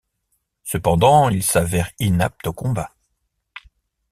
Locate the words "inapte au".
1.99-2.53